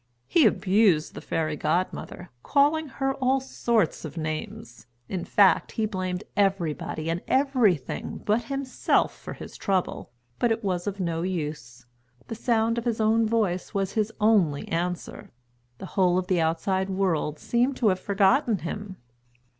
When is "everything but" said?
7.27-8.45